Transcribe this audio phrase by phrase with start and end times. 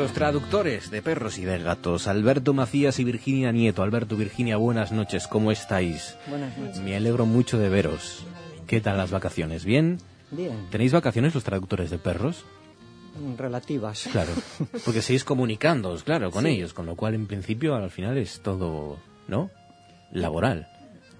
[0.00, 3.82] nuestros traductores de perros y de gatos, Alberto Macías y Virginia Nieto.
[3.82, 6.16] Alberto, Virginia, buenas noches, ¿cómo estáis?
[6.26, 6.80] Buenas noches.
[6.80, 8.24] Me alegro mucho de veros.
[8.66, 9.66] ¿Qué tal las vacaciones?
[9.66, 9.98] ¿Bien?
[10.30, 12.44] Bien, ¿Tenéis vacaciones los traductores de perros?
[13.36, 14.08] relativas.
[14.10, 14.30] Claro,
[14.86, 16.50] porque seguís comunicándoos, claro, con Sí.
[16.50, 19.50] ellos, con lo cual en principio al final es todo, ¿no?
[20.12, 20.66] Laboral.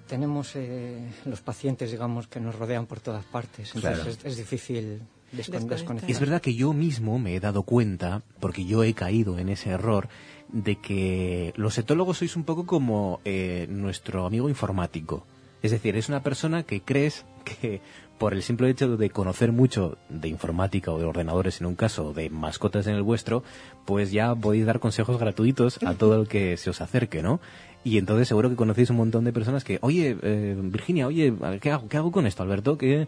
[0.07, 4.09] Tenemos eh, los pacientes, digamos, que nos rodean por todas partes, entonces Claro.
[4.09, 5.01] es, es difícil
[5.37, 9.69] es verdad que yo mismo me he dado cuenta, porque yo he caído en ese
[9.69, 10.09] error,
[10.51, 15.25] de que los etólogos sois un poco como eh, nuestro amigo informático.
[15.61, 17.81] Es decir, es una persona que crees que
[18.17, 22.09] por el simple hecho de conocer mucho de informática o de ordenadores en un caso,
[22.09, 23.43] o de mascotas en el vuestro,
[23.85, 27.39] pues ya podéis dar consejos gratuitos a todo el que se os acerque, ¿no?
[27.83, 31.71] Y entonces seguro que conocéis un montón de personas que, oye, eh, Virginia, oye, ¿qué
[31.71, 32.77] hago, ¿qué hago con esto, Alberto?
[32.77, 33.07] ¿Qué,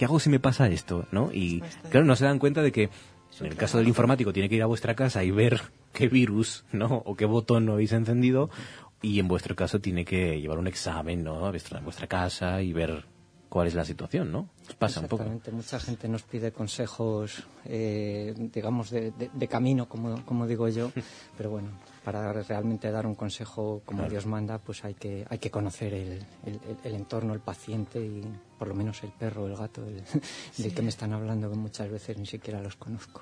[0.00, 1.04] ¿Qué hago si me pasa esto?
[1.12, 1.30] ¿no?
[1.30, 2.84] Y claro, no se dan cuenta de que
[3.38, 5.60] en el caso del informático tiene que ir a vuestra casa y ver
[5.92, 7.02] qué virus, ¿no?
[7.04, 8.48] O qué botón no habéis encendido.
[9.02, 11.44] Y en vuestro caso tiene que llevar un examen, ¿no?
[11.44, 13.04] A vuestra, a vuestra casa y ver
[13.50, 14.48] cuál es la situación, ¿no?
[14.78, 15.24] Pasa un poco.
[15.24, 20.66] Exactamente, mucha gente nos pide consejos, eh, digamos, de, de- de camino, como, como digo
[20.70, 20.92] yo,
[21.36, 21.68] pero bueno,
[22.04, 24.10] para realmente dar un consejo como Claro.
[24.10, 26.12] Dios manda, pues hay que, hay que conocer el,
[26.46, 28.22] el- el- el entorno, el paciente y
[28.58, 30.02] por lo menos el perro, el gato, el-
[30.62, 33.20] del que me están hablando, que muchas veces ni siquiera los conozco.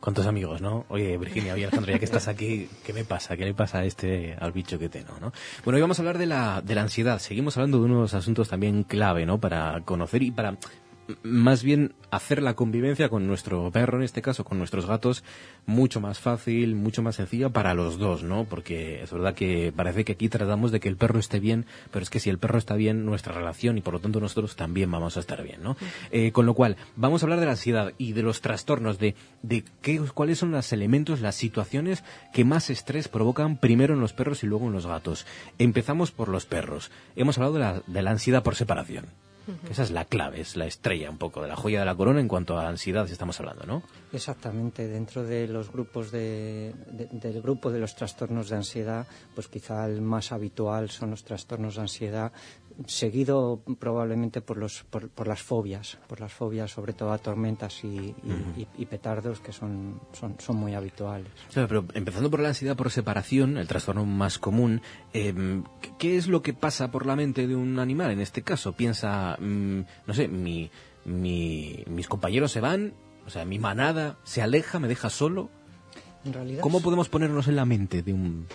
[0.00, 0.84] Con tus amigos, ¿no?
[0.90, 3.36] Oye, Virginia, oye, Alejandro, ya que estás aquí, ¿qué me pasa?
[3.36, 5.32] ¿Qué le pasa a este, al bicho que tengo, no?
[5.64, 7.18] Bueno, hoy vamos a hablar de la, de la ansiedad.
[7.18, 9.40] Seguimos hablando de unos asuntos también clave, ¿no?
[9.40, 10.56] Para conocer y para,
[11.22, 15.24] más bien, hacer la convivencia con nuestro perro, en este caso, con nuestros gatos,
[15.66, 18.44] mucho más fácil, mucho más sencilla para los dos, ¿no?
[18.44, 22.02] Porque es verdad que parece que aquí tratamos de que el perro esté bien, pero
[22.02, 24.90] es que si el perro está bien, nuestra relación y por lo tanto nosotros también
[24.90, 25.76] vamos a estar bien, ¿no?
[26.10, 29.14] Eh, con lo cual, vamos a hablar de la ansiedad y de los trastornos, de,
[29.42, 34.12] de qué, cuáles son los elementos, las situaciones que más estrés provocan primero en los
[34.12, 35.26] perros y luego en los gatos.
[35.58, 36.90] Empezamos por los perros.
[37.16, 39.06] Hemos hablado de la, de la ansiedad por separación.
[39.70, 42.20] Esa es la clave, es la estrella un poco de la joya de la corona
[42.20, 43.82] en cuanto a ansiedad estamos hablando, ¿no?
[44.12, 46.74] Exactamente, dentro de los grupos de-
[47.12, 51.76] del grupo de los trastornos de ansiedad, pues quizá el más habitual son los trastornos
[51.76, 52.32] de ansiedad,
[52.86, 57.82] seguido probablemente por los por, por las fobias, por las fobias sobre todo a tormentas
[57.84, 58.14] y, y-
[58.56, 61.28] y- y petardos que son, son son muy habituales.
[61.52, 64.80] Claro, pero empezando por la ansiedad por separación, el trastorno más común,
[65.12, 65.34] eh,
[65.80, 68.72] ¿qué- ¿qué es lo que pasa por la mente de un animal en este caso?
[68.72, 70.70] Piensa, mm, no sé, mi,
[71.04, 72.94] mi- mis compañeros se van,
[73.26, 75.50] o sea, mi manada se aleja, me deja solo.
[76.24, 78.46] En realidad ¿Cómo podemos ponernos en la mente de un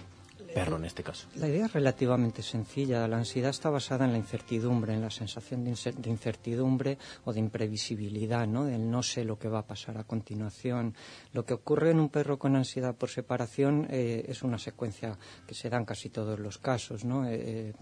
[0.85, 1.03] este?
[1.35, 3.07] La idea es relativamente sencilla.
[3.07, 8.47] La ansiedad está basada en la incertidumbre, en la sensación de incertidumbre o de imprevisibilidad,
[8.47, 8.65] ¿no?
[8.65, 10.95] Del no sé lo que va a pasar a continuación.
[11.31, 15.55] Lo que ocurre en un perro con ansiedad por separación eh, es una secuencia que
[15.55, 17.25] se da en casi todos los casos, ¿no?
[17.25, 17.73] Eh, eh,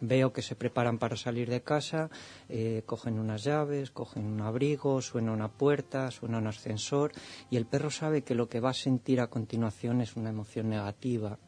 [0.00, 2.10] veo que se preparan para salir de casa,
[2.48, 7.12] eh, cogen unas llaves, cogen un abrigo, suena una puerta, suena un ascensor
[7.50, 10.68] y el perro sabe que lo que va a sentir a continuación es una emoción
[10.68, 11.38] negativa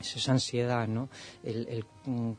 [0.00, 1.08] es esa ansiedad, ¿no?
[1.42, 2.32] El, el, mm,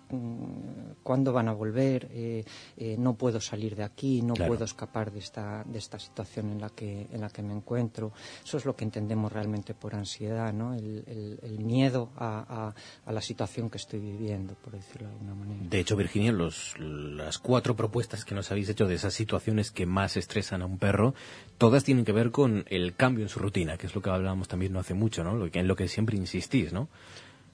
[1.04, 2.44] cuándo van a volver, eh,
[2.78, 4.50] eh, no puedo salir de aquí, no Claro.
[4.52, 8.12] puedo escapar de esta, de esta situación en la, que, en la que me encuentro.
[8.44, 10.74] Eso es lo que entendemos realmente por ansiedad, ¿no?
[10.74, 12.76] El, el- el miedo a, a-
[13.10, 15.60] a la situación que estoy viviendo, por decirlo de alguna manera.
[15.70, 19.86] De hecho, Virginia, los, las cuatro propuestas que nos habéis hecho de esas situaciones que
[19.86, 21.14] más estresan a un perro,
[21.58, 24.48] todas tienen que ver con el cambio en su rutina, que es lo que hablábamos
[24.48, 25.48] también no hace mucho, ¿no?
[25.52, 26.88] En lo que siempre insistís, ¿no?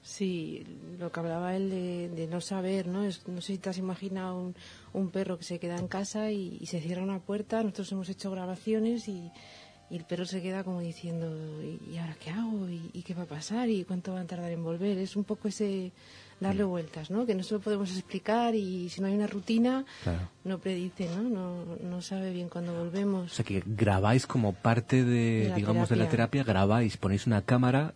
[0.08, 0.62] Sí,
[1.00, 3.02] lo que hablaba él de, de no saber, ¿no?
[3.02, 4.54] Es- no sé si te has imaginado un,
[4.92, 7.60] un perro que se queda en casa y, y se cierra una puerta.
[7.60, 9.32] Nosotros hemos hecho grabaciones y,
[9.90, 11.26] y el perro se queda como diciendo,
[11.60, 12.68] ¿y, y ahora qué hago?
[12.70, 13.68] ¿Y, y qué va a pasar?
[13.68, 14.96] ¿Y cuánto van a tardar en volver?
[14.98, 15.90] Es un poco ese
[16.38, 17.26] darle vueltas, ¿no?
[17.26, 20.28] Que no se lo podemos explicar y si no hay una rutina, Claro.
[20.44, 21.22] no predice, ¿no?
[21.22, 23.32] No, no sabe bien cuándo O volvemos.
[23.32, 27.94] sea, que grabáis como parte de, digamos, de la terapia, grabáis, ponéis una cámara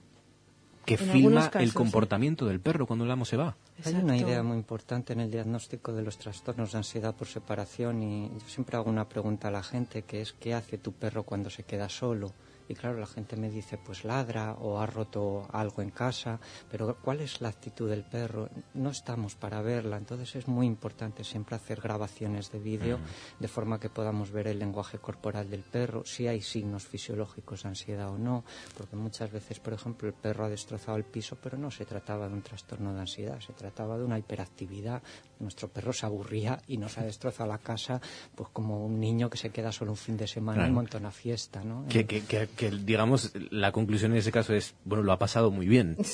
[0.84, 1.74] que En filma el sí.
[1.74, 3.56] comportamiento del perro cuando el amo se va.
[3.84, 8.02] Hay una idea muy importante en el diagnóstico de los trastornos de ansiedad por separación
[8.02, 11.22] y yo siempre hago una pregunta a la gente que es ¿qué hace tu perro
[11.22, 12.32] cuando se queda solo?
[12.70, 16.38] Y claro, la gente me dice, pues ladra o ha roto algo en casa,
[16.70, 18.48] pero ¿cuál es la actitud del perro?
[18.74, 23.00] No estamos para verla, entonces es muy importante siempre hacer grabaciones de vídeo
[23.40, 27.70] de forma que podamos ver el lenguaje corporal del perro, si hay signos fisiológicos de
[27.70, 28.44] ansiedad o no,
[28.78, 32.28] porque muchas veces, por ejemplo, el perro ha destrozado el piso, pero no se trataba
[32.28, 35.02] de un trastorno de ansiedad, se trataba de una hiperactividad.
[35.40, 38.00] Nuestro perro se aburría y nos ha destrozado la casa,
[38.36, 40.74] pues como un niño que se queda solo un fin de semana y Claro.
[40.74, 41.86] monta una fiesta, ¿no?
[41.88, 45.96] Que que digamos la conclusión en ese caso es bueno lo ha pasado muy bien.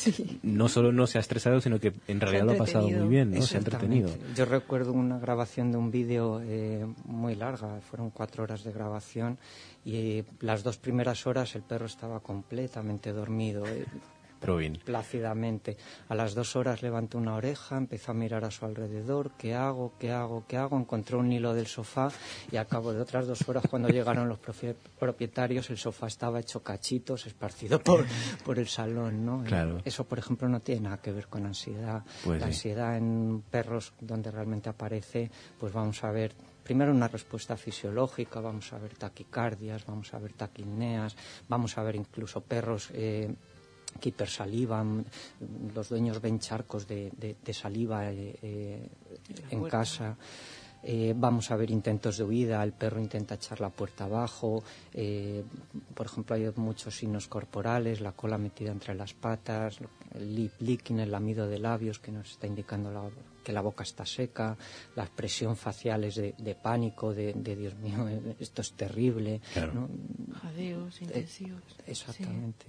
[0.42, 3.32] No solo no se ha estresado sino que en realidad lo ha pasado muy bien
[3.32, 4.10] no se ha entretenido.
[4.36, 9.38] Yo recuerdo una grabación de un vídeo eh, muy larga fueron cuatro horas de grabación
[9.84, 13.64] y las dos primeras horas el perro estaba completamente dormido
[14.84, 15.76] Plácidamente.
[16.08, 19.94] A las dos horas levantó una oreja, empezó a mirar a su alrededor, ¿qué hago?
[19.98, 20.44] ¿Qué hago?
[20.46, 20.78] ¿Qué hago?
[20.78, 22.10] Encontró un hilo del sofá
[22.50, 24.38] y a cabo de otras dos horas, cuando llegaron los
[24.98, 28.04] propietarios, el sofá estaba hecho cachitos, esparcido por,
[28.44, 29.44] por el salón, ¿no?
[29.84, 32.04] Eso, por ejemplo, no tiene nada que ver con ansiedad.
[32.24, 36.34] Pues la ansiedad en perros donde realmente aparece, pues vamos a ver
[36.66, 41.16] primero una respuesta fisiológica, vamos a ver taquicardias, vamos a ver taquimneas,
[41.48, 43.32] vamos a ver incluso perros eh,
[44.00, 45.04] que hipersalivan,
[45.74, 48.88] los dueños ven charcos de, saliva eh, eh,
[49.50, 50.16] en casa.
[50.88, 54.62] Eh, vamos a ver intentos de huida, el perro intenta echar la puerta abajo,
[55.94, 59.78] por ejemplo hay muchos signos corporales, la cola metida entre las patas,
[60.14, 63.10] el lip licking, el lamido de labios que nos está indicando
[63.42, 64.56] que la boca está seca,
[64.94, 68.06] la expresión facial es de, pánico, de, Dios mío,
[68.40, 69.40] esto es terrible.
[70.42, 71.62] Jadeos intensivos.
[71.86, 72.66] exactamente.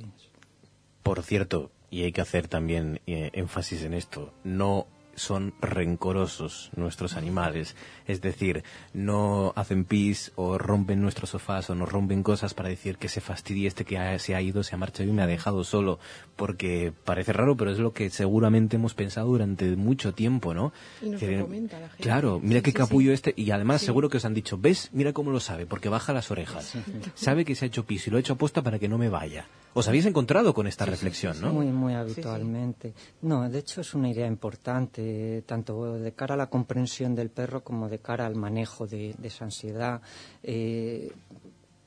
[1.08, 7.18] Por cierto, y hay que hacer también eh, énfasis en esto, no son rencorosos nuestros
[7.18, 7.76] animales.
[8.06, 12.98] Es decir, no hacen pis o rompen nuestros sofás o nos rompen cosas para decir
[12.98, 15.64] que se fastidie este que se ha ido, se ha marchado y me ha dejado
[15.64, 16.00] solo.
[16.36, 20.72] Porque parece raro, pero es lo que seguramente hemos pensado durante mucho tiempo, ¿no?
[21.02, 22.04] Y nos comenta la gente.
[22.04, 23.34] Claro, mira qué capullo este.
[23.36, 24.90] Y además seguro que os han dicho, ¿ves?
[24.94, 26.78] Mira cómo lo sabe, porque baja las orejas.
[27.16, 29.10] Sabe que se ha hecho pis y lo ha hecho aposta para que no me
[29.10, 29.48] vaya.
[29.74, 31.54] Os habéis encontrado con esta reflexión, ¿no?
[31.54, 32.94] Muy, muy habitualmente.
[33.22, 35.07] No, de hecho es una idea importante,
[35.46, 39.46] tanto de cara a la comprensión del perro como de cara al manejo de, esa
[39.46, 40.02] ansiedad.
[40.44, 41.12] Eh,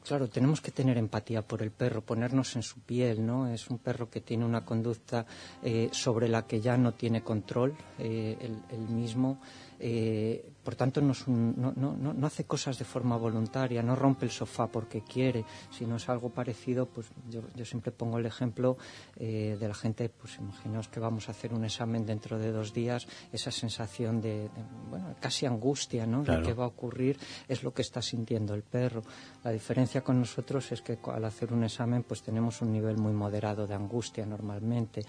[0.05, 3.49] claro, tenemos que tener empatía por el perro, ponernos en su piel, ¿no?
[3.49, 5.27] Es un perro que tiene una conducta
[5.63, 8.37] eh, sobre la que ya no tiene control eh,
[8.71, 9.41] el, mismo.
[9.83, 15.03] Eh, por tanto, no, no, hace cosas de forma voluntaria, no rompe el sofá porque
[15.03, 18.77] quiere, sino es algo parecido, pues yo, siempre pongo el ejemplo
[19.17, 22.75] eh, de la gente, pues imaginaos que vamos a hacer un examen dentro de dos
[22.75, 24.51] días, esa sensación de,
[24.91, 26.25] bueno, casi angustia, ¿no?
[26.25, 27.19] De qué va a ocurrir,
[27.49, 29.03] es lo que está sintiendo el perro.
[29.43, 33.13] La diferencia con nosotros es que al hacer un examen, pues tenemos un nivel muy
[33.13, 35.07] moderado de angustia normalmente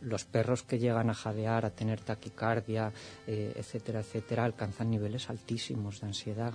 [0.00, 2.92] los perros que llegan a jadear, a tener taquicardia,
[3.26, 6.52] eh, etcétera, etcétera, alcanzan niveles altísimos de ansiedad.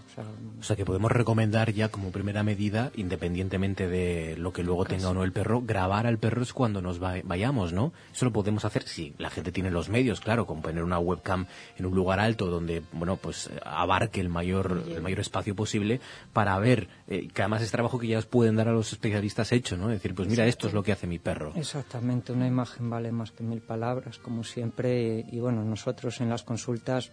[0.60, 5.10] O sea, que podemos recomendar ya como primera medida, independientemente de lo que luego tenga
[5.10, 7.94] o no el perro, grabar al perro es cuando nos vayamos, ¿no?
[8.14, 11.48] Eso lo podemos hacer si la gente tiene los medios, claro, con poner una webcam
[11.78, 16.00] en un lugar alto donde, bueno, pues abarque el mayor, el mayor espacio posible
[16.34, 19.52] para ver, eh, que además es trabajo que ya os pueden dar a los especialistas
[19.52, 19.88] hecho, ¿no?
[19.88, 21.54] Decir, pues mira, esto es lo que hace mi perro.
[21.56, 26.44] Exactamente, una imagen vale más que mil palabras, como siempre, y bueno, nosotros en las
[26.44, 27.12] consultas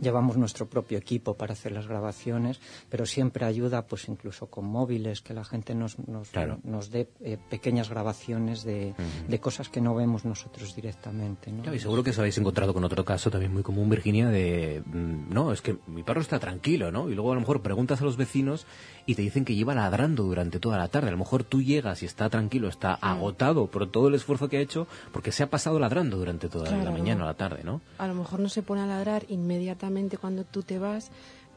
[0.00, 5.22] Llevamos nuestro propio equipo para hacer las grabaciones, pero siempre ayuda, pues incluso con móviles,
[5.22, 6.30] que la gente nos, nos,
[6.64, 8.94] nos dé eh, pequeñas grabaciones de,
[9.28, 11.50] de, cosas que no vemos nosotros directamente.
[11.50, 11.74] ¿no?
[11.74, 15.32] y seguro que os habéis encontrado con otro caso también muy común, Virginia, de, mm,
[15.32, 17.08] no, es que mi perro está tranquilo, ¿no?
[17.08, 18.66] Y luego a lo mejor preguntas a los vecinos
[19.06, 21.08] y te dicen que lleva ladrando durante toda la tarde.
[21.08, 24.58] A lo mejor tú llegas y está tranquilo, está agotado por todo el esfuerzo que
[24.58, 27.80] ha hecho, porque se ha pasado ladrando durante toda la mañana o la tarde, ¿no?
[27.98, 29.85] A lo mejor no se pone a ladrar inmediatamente
[30.18, 31.10] cuando tú te vas,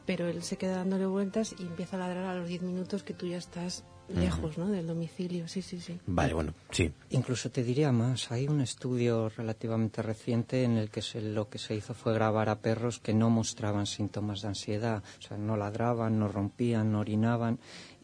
[0.06, 3.14] pero él se queda dándole vueltas y empieza a ladrar a los 10 minutos que
[3.14, 3.84] tú ya estás
[4.14, 4.68] lejos ¿no?
[4.68, 5.48] del domicilio.
[5.48, 5.98] Sí, sí, sí.
[6.06, 6.92] Vale, bueno, sí.
[7.10, 11.74] Incluso te diría más, hay un estudio relativamente reciente en el que lo que se
[11.74, 16.18] hizo fue grabar a perros que no mostraban síntomas de ansiedad, o sea, no ladraban,
[16.18, 17.58] no rompían, no orinaban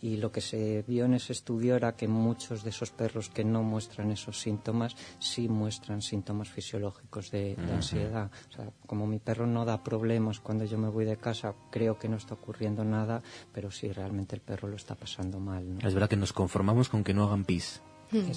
[0.06, 3.44] y lo que se vio en ese estudio era que muchos de esos perros que
[3.44, 8.30] no muestran esos síntomas sí muestran síntomas fisiológicos de, ansiedad.
[8.50, 11.98] O sea, como mi perro no da problemas cuando yo me voy de casa, creo
[11.98, 13.20] que no está ocurriendo nada,
[13.52, 15.78] pero sí realmente el perro lo está pasando mal.
[15.82, 17.80] Es verdad que nos conformamos con que no hagan pis.
[18.10, 18.30] Hmm,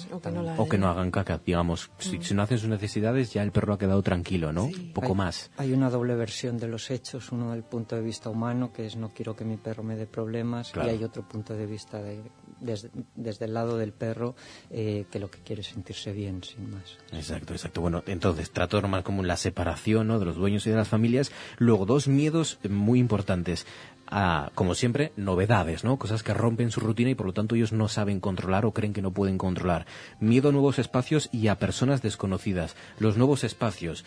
[0.58, 1.90] o, que no hagan caca, digamos.
[1.98, 2.22] Hmm.
[2.22, 4.68] Si, no hacen sus necesidades, ya el perro ha quedado tranquilo, ¿no?
[4.94, 5.50] Poco más.
[5.58, 8.96] Hay una doble versión de los hechos, uno del punto de vista humano, que es
[8.96, 12.20] no quiero que mi perro me dé problemas, y hay otro punto de vista de,
[12.58, 14.34] desde, el lado del perro,
[14.70, 16.98] eh, que lo que quiere es sentirse bien, sin más.
[17.12, 17.80] Exacto, exacto.
[17.80, 20.18] Bueno, entonces, trato normal como la separación ¿no?
[20.18, 21.30] de los dueños y de las familias.
[21.58, 23.66] Luego, dos miedos muy importantes
[24.10, 25.98] a, como siempre, novedades, ¿no?
[25.98, 28.92] Cosas que rompen su rutina y por lo tanto ellos no saben controlar o creen
[28.92, 29.86] que no pueden controlar.
[30.18, 32.76] Miedo a nuevos espacios y a personas desconocidas.
[32.98, 34.04] Los nuevos espacios.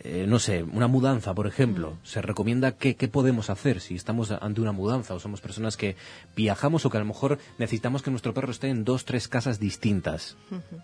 [0.00, 1.96] Eh, no sé, una mudanza, por ejemplo.
[2.02, 5.96] Se recomienda qué, qué podemos hacer si estamos ante una mudanza o somos personas que
[6.36, 9.58] viajamos o que a lo mejor necesitamos que nuestro perro esté en dos, tres casas
[9.58, 10.36] distintas.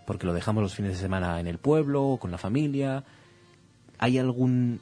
[0.07, 3.03] Porque lo dejamos los fines de semana en el pueblo, o con la familia.
[3.99, 4.81] ¿Hay algún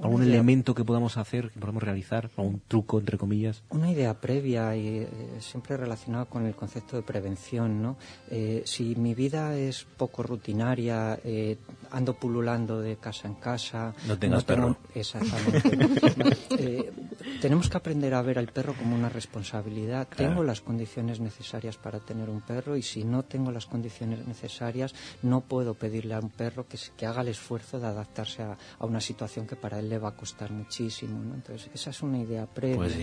[0.00, 3.62] algún elemento que podamos hacer, que podamos realizar, algún truco, entre comillas?
[3.70, 5.08] Una idea previa y eh,
[5.40, 7.96] siempre relacionada con el concepto de prevención, ¿no?
[8.30, 11.58] Eh, si mi vida es poco rutinaria, eh,
[11.90, 13.94] ando pululando de casa en casa...
[14.06, 14.76] No tengas perro.
[14.94, 16.92] Exactamente.
[17.40, 20.08] tenemos que aprender a ver al perro como una responsabilidad.
[20.08, 24.94] Tengo las condiciones necesarias para tener un perro y si no tengo las condiciones necesarias,
[25.22, 28.86] no puedo pedirle a un perro que, que haga el esfuerzo de adaptarse a, a
[28.86, 31.22] una situación que para él le va a costar muchísimo.
[31.22, 31.34] ¿no?
[31.34, 32.76] Entonces, esa es una idea previa.
[32.76, 32.96] Pues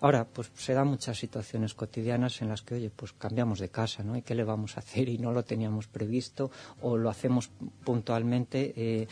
[0.00, 4.02] Ahora, pues se dan muchas situaciones cotidianas en las que, oye, pues cambiamos de casa,
[4.02, 4.16] ¿no?
[4.16, 5.08] ¿Y qué le vamos a hacer?
[5.08, 6.50] Y no lo teníamos previsto
[6.82, 7.50] o lo hacemos
[7.84, 8.74] puntualmente.
[8.76, 9.08] Eh,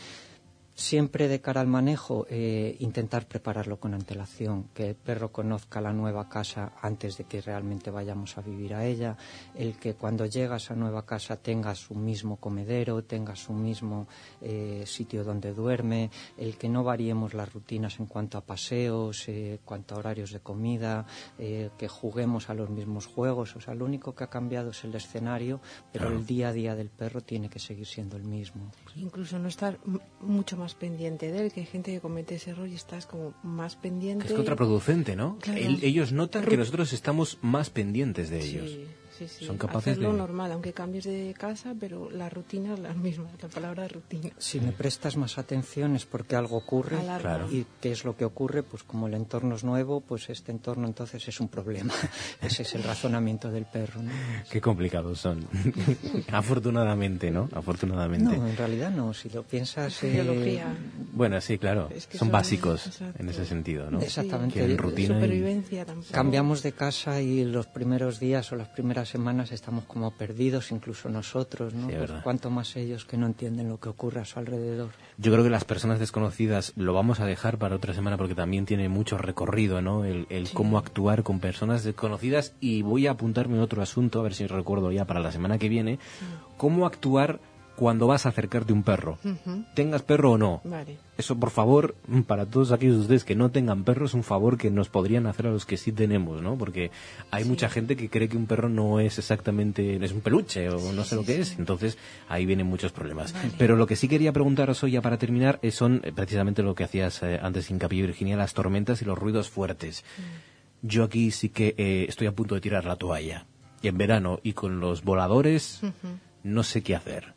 [0.75, 5.93] siempre de cara al manejo, eh, intentar prepararlo con antelación, que el perro conozca la
[5.93, 9.17] nueva casa antes de que realmente vayamos a vivir a ella,
[9.55, 14.07] el que cuando llega a esa nueva casa tenga su mismo comedero, tenga su mismo
[14.41, 19.59] eh, sitio donde duerme, el que no variemos las rutinas en cuanto a paseos, eh,
[19.63, 21.05] cuanto a horarios de comida,
[21.39, 23.55] eh, que juguemos a los mismos juegos.
[23.55, 25.61] O sea, lo único que ha cambiado es el escenario,
[25.93, 28.71] pero el día a día del perro tiene que seguir siendo el mismo.
[28.95, 29.79] Incluso no estar
[30.19, 33.33] mucho más pendiente de él, que hay gente que comete ese error y estás como
[33.43, 34.25] más pendiente.
[34.25, 35.37] es contraproducente, ¿no?
[35.55, 38.71] ellos notan que nosotros estamos más pendientes de ellos.
[39.39, 43.47] Son capaces Hacerlo normal, aunque cambies de casa, pero la rutina es la misma, la
[43.47, 44.31] palabra rutina.
[44.37, 46.97] Si me prestas más atención es porque algo ocurre
[47.51, 50.87] y qué es lo que ocurre, pues como el entorno es nuevo, pues este entorno
[50.87, 51.93] entonces es un problema.
[52.41, 54.01] Ese es el razonamiento del perro.
[54.01, 54.11] ¿no?
[54.49, 55.47] Qué complicados son.
[56.31, 57.49] Afortunadamente, ¿no?
[57.53, 58.37] Afortunadamente.
[58.37, 59.13] No, en realidad no.
[59.13, 60.03] Si lo piensas...
[60.03, 60.63] Eh...
[61.13, 61.89] Bueno, sí, claro.
[62.13, 64.01] son, básicos en ese sentido, ¿no?
[64.01, 64.63] Exactamente.
[64.63, 69.85] en rutina supervivencia Cambiamos de casa y los primeros días o las primeras semanas estamos
[69.85, 71.87] como perdidos, incluso nosotros, ¿no?
[71.87, 74.89] Pues cuanto más ellos que no entienden lo que ocurre a su alrededor.
[75.17, 78.65] Yo creo que las personas desconocidas lo vamos a dejar para otra semana porque también
[78.65, 80.05] tiene mucho recorrido, ¿no?
[80.05, 84.47] El, cómo actuar con personas desconocidas y voy a apuntarme otro asunto, a ver si
[84.47, 85.99] recuerdo ya para la semana que viene,
[86.57, 87.39] cómo actuar
[87.75, 89.17] cuando vas a acercarte a un perro,
[89.73, 90.61] tengas perro o no.
[91.17, 91.95] Eso, por favor,
[92.27, 95.27] para todos aquellos de ustedes que no tengan perro, es un favor que nos podrían
[95.27, 96.57] hacer a los que sí tenemos, ¿no?
[96.57, 96.91] Porque
[97.31, 100.91] hay mucha gente que cree que un perro no es exactamente, es un peluche o
[100.93, 103.33] no sé lo que es, entonces ahí vienen muchos problemas.
[103.57, 106.75] Pero lo que sí quería preguntaros hoy ya para terminar eh, son eh, precisamente lo
[106.75, 110.03] que hacías eh, antes hincapié, Virginia, las tormentas y los ruidos fuertes.
[110.17, 110.87] Mm.
[110.87, 113.47] Yo aquí sí que estoy a punto de tirar la toalla.
[113.81, 115.81] Y en verano y con los voladores,
[116.43, 117.33] no sé qué hacer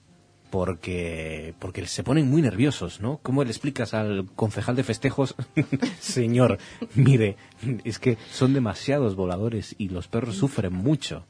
[0.50, 3.18] porque, porque se ponen muy nerviosos, ¿no?
[3.22, 5.34] ¿Cómo le explicas al concejal de festejos,
[6.00, 6.58] señor,
[6.94, 7.36] mire,
[7.84, 11.24] es que son demasiados voladores y los perros sufren mucho?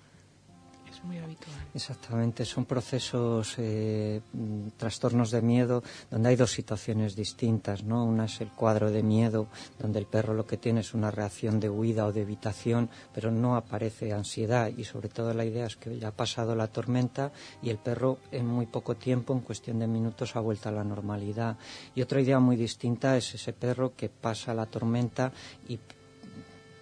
[1.05, 1.57] Muy habitual.
[1.75, 8.05] Exactamente, son procesos, eh, mm, trastornos de miedo, donde hay dos situaciones distintas, ¿no?
[8.05, 11.61] Una es el cuadro de miedo, donde el perro lo que tiene es una reacción
[11.61, 15.77] de huida o de evitación, pero no aparece ansiedad y sobre todo la idea es
[15.77, 19.79] que ya ha pasado la tormenta y el perro en muy poco tiempo, en cuestión
[19.79, 21.57] de minutos, ha vuelto a la normalidad.
[21.95, 25.33] Y otra idea muy distinta es ese perro que pasa la tormenta
[25.69, 25.79] y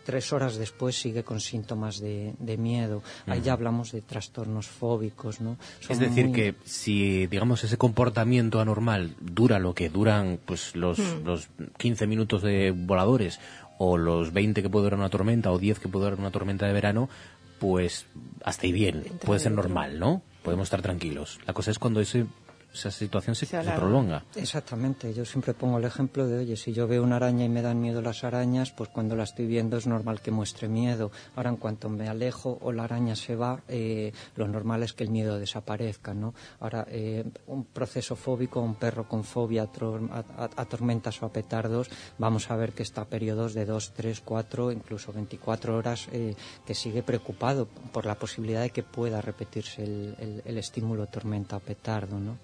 [0.07, 3.03] tres horas después sigue con síntomas de, miedo.
[3.27, 5.59] Ahí ya hablamos de trastornos fóbicos, ¿no?
[5.89, 11.25] es decir, que si, digamos, ese comportamiento anormal dura lo que duran pues los, hmm.
[11.25, 13.41] los 15 minutos de voladores
[13.79, 16.67] o los 20 que puede durar una tormenta o 10 que puede durar una tormenta
[16.67, 17.11] de verano,
[17.59, 18.07] pues
[18.45, 20.23] hasta ahí bien, puede ser normal, ¿no?
[20.45, 21.41] Podemos estar tranquilos.
[21.47, 22.27] La cosa es cuando ese
[22.77, 24.25] esa situación se, prolonga.
[24.35, 27.63] Exactamente, yo siempre pongo el ejemplo de, oye, si yo veo una araña y me
[27.63, 31.11] dan miedo las arañas, pues cuando la estoy viendo es normal que muestre miedo.
[31.35, 35.05] Ahora, en cuanto me alejo o la araña se va, eh, lo normal es que
[35.05, 36.35] el miedo desaparezca, ¿no?
[36.61, 42.51] Ahora, eh, un proceso fóbico, un perro con fobia a, tormentas o a petardos, vamos
[42.51, 46.35] a ver que está a periodos de 2, 3, 4, incluso 24 horas, eh,
[46.67, 51.61] que sigue preocupado por la posibilidad de que pueda repetirse el, el estímulo tormenta o
[51.61, 52.39] petardo, ¿no?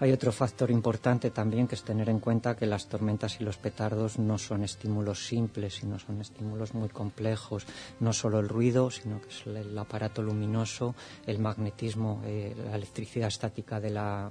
[0.00, 3.56] Hay otro factor importante también que es tener en cuenta que las tormentas y los
[3.56, 7.66] petardos no son estímulos simples, sino son estímulos muy complejos.
[7.98, 10.94] No solo el ruido, sino que es el aparato luminoso,
[11.26, 14.30] el magnetismo, eh, la electricidad estática de la,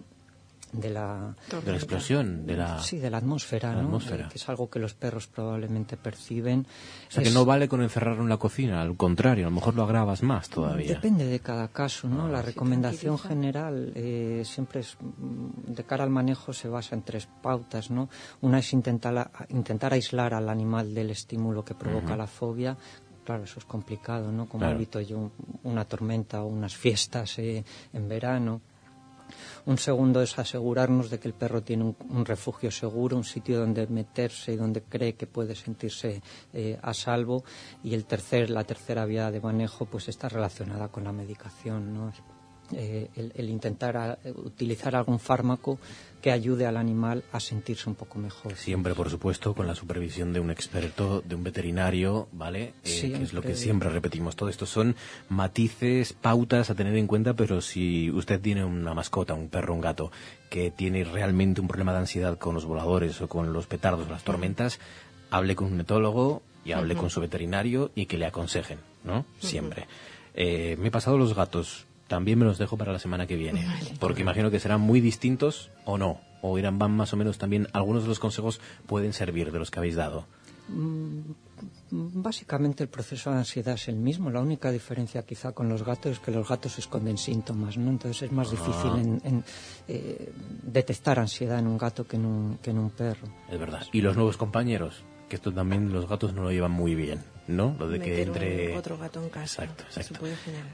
[0.72, 2.80] de la, de la explosión, de la...
[2.80, 4.00] Sí, de la atmósfera, ¿no?
[4.00, 6.66] que es algo que los perros probablemente perciben.
[7.08, 9.76] O sea, que no vale con encerrarlo en la cocina, al contrario, a lo mejor
[9.76, 10.96] lo agravas más todavía.
[10.96, 12.26] Depende de cada caso, ¿no?
[12.26, 17.04] Ah, la recomendación general eh, siempre es, mm, de cara al manejo se basa en
[17.04, 18.10] tres pautas, ¿no?
[18.42, 22.78] Una es intentar, intentar aislar al animal del estímulo que provoca la fobia,
[23.24, 24.48] claro, eso es complicado, ¿no?
[24.48, 25.32] Como evito yo
[25.64, 28.62] una tormenta o unas fiestas eh, en verano.
[29.66, 33.88] Un segundo es asegurarnos de que el perro tiene un, refugio seguro, un sitio donde
[33.88, 36.22] meterse y donde cree que puede sentirse
[36.54, 37.44] eh, a salvo.
[37.84, 42.37] Y el tercer, la tercera vía de manejo pues está relacionada con la medicación, ¿no?
[42.74, 45.80] Eh, el, intentar utilizar algún fármaco
[46.22, 48.56] que ayude al animal a sentirse un poco mejor.
[48.56, 52.74] Siempre, por supuesto, con la supervisión de un experto, de un veterinario, ¿vale?
[52.84, 54.36] Eh, que es lo que siempre repetimos.
[54.36, 54.96] Todo esto son
[55.30, 59.82] matices, pautas a tener en cuenta, pero si usted tiene una mascota, un perro, un
[59.82, 60.12] gato,
[60.50, 64.24] que tiene realmente un problema de ansiedad con los voladores o con los petardos, las
[64.24, 64.80] tormentas,
[65.30, 69.26] hable con un etólogo y hable con su veterinario y que le aconsejen, ¿no?
[69.40, 69.88] Siempre.
[70.34, 73.66] Eh, me he pasado los gatos también me los dejo para la semana que viene,
[74.00, 77.68] porque imagino que serán muy distintos o no, o irán van más o menos también,
[77.74, 80.26] algunos de los consejos pueden servir de los que habéis dado.
[80.70, 81.22] Mm,
[81.92, 86.14] básicamente el proceso de ansiedad es el mismo, la única diferencia quizá con los gatos
[86.14, 87.90] es que los gatos esconden síntomas, ¿no?
[87.90, 89.00] entonces es más difícil ah.
[89.24, 89.44] en,
[89.88, 90.34] eh,
[90.64, 93.28] detectar ansiedad en un gato que en un, que en un perro.
[93.50, 93.84] Es verdad.
[93.94, 95.04] ¿Y los nuevos compañeros?
[95.30, 97.24] Que esto también los gatos no lo llevan muy bien.
[97.48, 97.76] ¿no?
[97.80, 99.64] Lo de que entre otro gato en casa.
[99.64, 100.26] Exacto, exacto.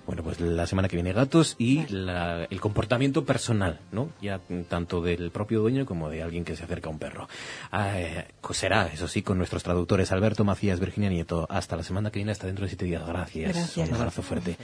[0.06, 4.10] bueno, pues la semana que viene gatos y el comportamiento personal, ¿no?
[4.22, 7.28] Ya tanto del propio dueño como de alguien que se acerca a un perro.
[7.72, 11.46] Ah, eh, pues será, eso sí, con nuestros traductores Alberto Macías, Virginia Nieto.
[11.50, 13.06] Hasta la semana que viene, hasta dentro de siete días.
[13.06, 13.56] Gracias.
[13.56, 13.90] Gracias.
[13.90, 14.58] Un abrazo fuerte.